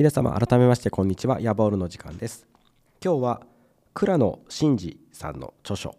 [0.00, 1.42] 皆様改めましてこんにちは。
[1.42, 2.46] ヤボールの時間です。
[3.04, 3.42] 今日は
[3.92, 5.94] 倉野真二さんの著書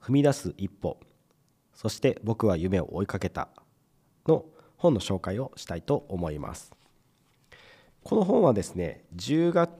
[0.00, 0.96] 踏み出す一歩
[1.74, 3.48] そして僕は夢を追いかけた
[4.28, 4.44] の
[4.76, 6.72] 本の紹介をしたいと思います。
[8.04, 9.72] この本はですね10月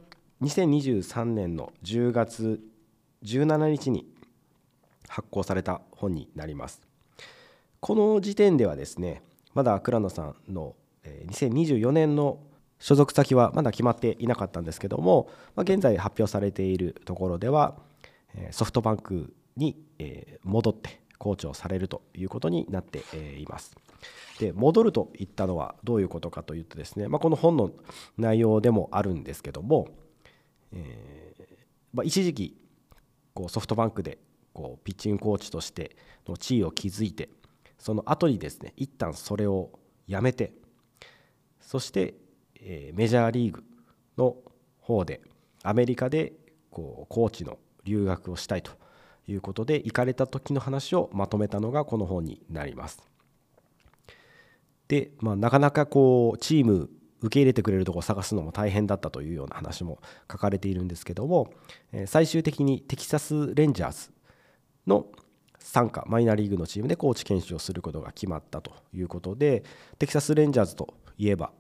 [0.43, 2.61] 2023年の10月
[3.23, 4.09] 17日に
[5.07, 6.81] 発行された本になります。
[7.79, 9.23] この時点ではですね
[9.55, 10.75] まだ倉野さんの
[11.29, 12.41] 2024年の
[12.79, 17.77] 所属先はまだ決まっていなかったんですけども、まあ、現在発表されているところでは
[18.51, 19.77] ソフトバンクに
[20.45, 23.03] 戻ってコーチをされるということになって
[23.39, 23.75] います。
[24.39, 27.71] で戻るといったのはどういうことかというとですね、まあ、この本の
[28.19, 29.89] 内容でもあるんですけども、
[30.73, 31.57] えー
[31.95, 32.57] まあ、一時期
[33.33, 34.19] こうソフトバンクで
[34.53, 35.97] こうピッチングコーチとして
[36.29, 37.31] の地位を築いて
[37.79, 40.53] その後にですね一旦それをやめて
[41.61, 42.15] そして
[42.69, 43.63] えメジャーリーグ
[44.19, 44.37] の
[44.81, 45.21] 方で
[45.63, 46.33] アメリカで
[46.71, 48.73] こうコーチの留学をしたいと
[49.29, 53.03] いうことで行かれた時の話をまとめたのがこの本になります。
[54.89, 61.53] で、まあ、なかなかこうチーム受け入れてくれるとこを探すのも大変だったというような話も書かれているんですけども
[62.07, 64.11] 最終的にテキサス・レンジャーズ
[64.87, 65.07] の
[65.59, 69.65] 傘下マイナーリーグのチームでコーチ研修をすることが決まったということで
[69.99, 71.51] テキサス・レンジャーズといえば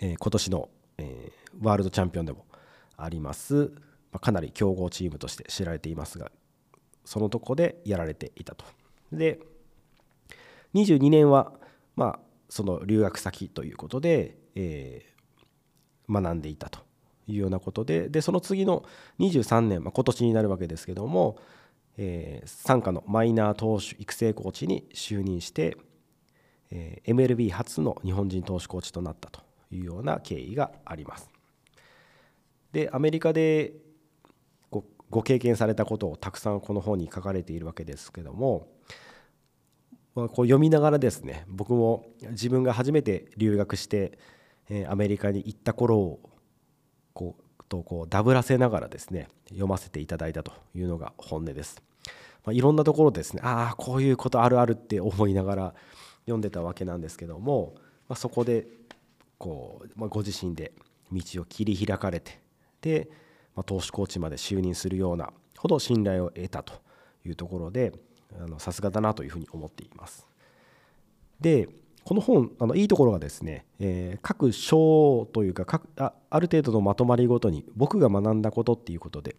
[0.00, 0.68] えー、今年の、
[0.98, 2.46] えー、ワールドチャンピオンでも
[2.96, 3.72] あります、
[4.12, 6.30] まあ、かなり強豪チームとして知られていますが
[7.04, 8.64] そのとこでやられていたと。
[9.12, 9.38] で
[10.74, 11.52] 22年は、
[11.94, 12.18] まあ、
[12.48, 16.80] その留学先ということで、えー、学んでいたと
[17.26, 18.84] いうようなことででその次の
[19.20, 21.38] 23年、まあ、今年になるわけですけども、
[21.96, 25.76] えー、傘下のマイナー投手育成コーチに就任して、
[26.70, 29.40] えー、MLB 初の日本人投手コーチとなったと
[29.70, 31.28] いうような経緯があります。
[32.72, 33.72] でアメリカで
[34.70, 38.68] ごご経験されたことをたくさんこの本に書かれているわけですけども、
[40.14, 44.18] まあ、こう読みながらですね僕も自分が初めて留学して、
[44.68, 46.20] えアメリカに行った頃を
[47.14, 51.82] こうとこうダブらせながらですね読ませていただいたというのが本音です。
[52.44, 55.74] まあ、いろんなところですねああこういうことあるあるって思いながら
[56.26, 57.74] 読んでたわけなんですけども、
[58.08, 58.66] まあ、そこで
[59.38, 60.72] こう、まあ、ご自身で
[61.12, 62.40] 道を切り開かれて
[62.80, 63.08] で、
[63.54, 66.74] まあ、投手コーチまで就任するようなほど信頼を得たと
[67.24, 67.92] いうところで
[68.58, 70.26] さすがだなというふうに思っています。
[71.40, 71.68] で
[72.04, 79.34] この本あのいいところがですね、えー、各章というか各あある程度のまとまりごとに僕が学んだことっていうことで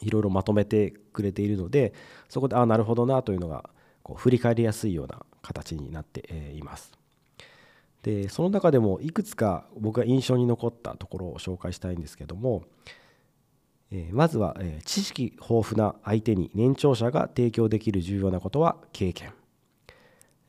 [0.00, 1.92] いろいろまとめてくれているので
[2.30, 3.68] そこでああなるほどなというのが
[4.02, 7.03] こう振り返りやすいような形になっています。
[8.04, 12.62] でその中でもいくつか僕が印象に残ったところを紹介したいんですけども、
[13.90, 19.32] えまずは、え知識豊富な相手に年長者が提供できる重要なことは経験。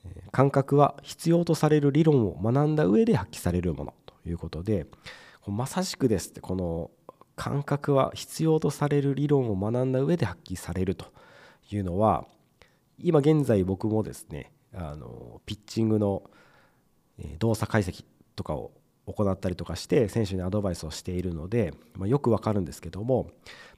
[0.03, 4.85] え感覚は必要とされる理論を学んだ上で発揮されるものということで
[5.47, 6.91] まさしくですってこの
[7.37, 11.05] 感覚は必要とされる理論を学んだ上で発揮されると
[11.72, 12.25] いうのは
[12.99, 16.23] 今現在僕もですねあのピッチングの
[17.40, 18.03] 動作解析
[18.35, 18.72] とかを
[19.08, 23.28] 行ったりとかして選手にアドバイスをしているので、まあ、よくわかるんですけども、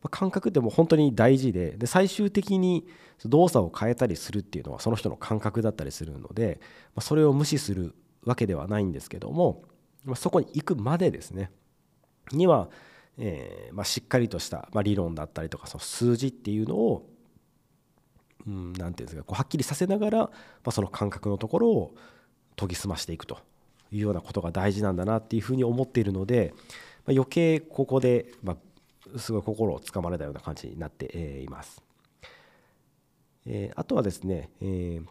[0.02, 2.88] まあ、感覚ってもう本当に大事でで最終的に
[3.26, 6.60] 動作を変えたりするっていうのはその人の感覚だったりするので、
[6.96, 7.94] まあ、それを無視する
[8.24, 9.64] わけではないんですけども、
[10.06, 11.52] ま、そこに行くまでですね
[12.32, 12.70] には、
[13.18, 17.10] えーま、しっかりとした、ま、理論だったりとかその数字っていうのを
[18.46, 20.30] 何、うん、て言うんですかこうはっきりさせながら、
[20.64, 21.96] ま、その感覚のところを
[22.58, 23.40] 研ぎ澄ましていくと
[23.92, 26.54] いうようなことが大事なんだなっていうふうに思っているので、
[27.06, 31.82] まあ、余計ここで、まあ、すごい心をつかまれたような感じになっています。
[33.46, 35.06] えー、あとはですね、えー、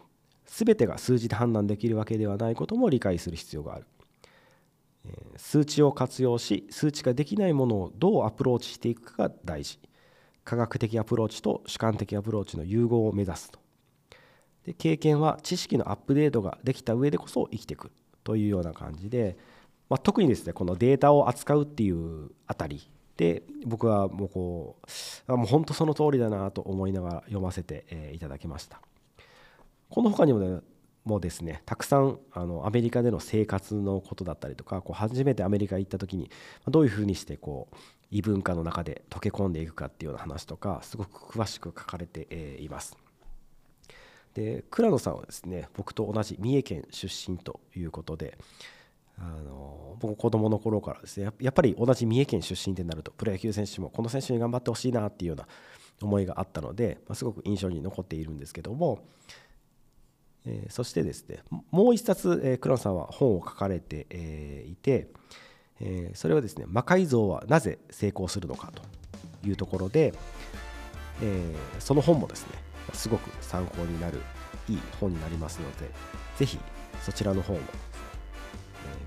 [0.44, 3.86] 全てが数字で判断できるわけではないことも理解する必要がある。
[5.36, 9.78] 数値を活用し数値ができないものをどうアプローチしていくかが大事
[10.44, 13.58] 科学的アプローチと主観的アプローチの融合を目指すと
[14.66, 17.92] で経験は知識のアップデートができた上でこそ生きてくる
[18.24, 19.38] というような感じで、
[19.88, 24.76] まあ、特にですねこのデータを扱うっていうあたりで僕はもうこ
[25.28, 28.80] うもう本当その通りだなと思いながら読ませて、えいただきました
[29.88, 30.60] この他にもね
[31.04, 36.30] もですねたくさんあのアメリカでの生活のことだったりとかこう初めてアメリカ行った時に
[36.66, 37.76] どういうふうにしてこう
[38.10, 42.26] 異文化の中で溶け込んでいくかっていうような話とかすごく詳しく書かれて、
[42.60, 42.96] います。
[44.36, 48.36] で倉野さんはですね僕と同じ三重県出身ということで
[49.18, 55.48] あの僕子供の頃からですねやっぱり同じ三重県出身ってなるとプロ野球選手もこの選手に頑張ってほしいなっていうような
[56.02, 59.06] 思いがあったので、まあ、すごく印象に残っているんですけども、
[60.44, 61.38] えー、そしてですね
[61.70, 65.08] もう一冊、えー、倉野さんは本を書かれて、えー、いて、
[65.80, 68.82] えー、それはですね魔改造はなぜ成功するのかと
[69.48, 70.12] いうところで、
[71.22, 74.20] えー、その本もですねすごく参考になる
[74.68, 75.90] いい本になりますので
[76.36, 76.58] ぜひ
[77.02, 77.66] そちらの方も、えー、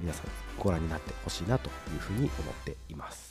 [0.01, 0.25] 皆さん
[0.57, 3.29] ご覧になってほしいなというふうに思っています。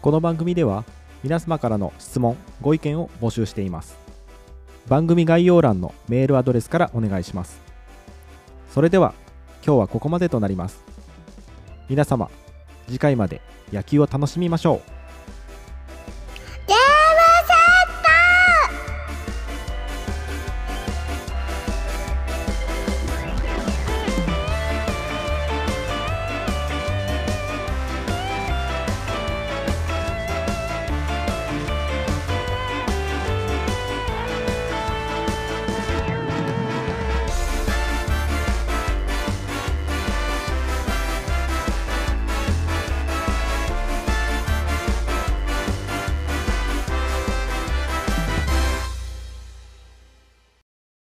[0.00, 0.84] この番組では
[1.22, 3.98] 皆様からの質問ご意見を募集しています。
[4.88, 7.60] 番組概要欄のメールアドレスからお願いします。
[8.70, 9.12] それでは
[9.64, 10.82] 今日はここまでとなります。
[11.88, 12.30] 皆様
[12.86, 13.42] 次回まで
[13.72, 14.99] 野球を楽しみましょう。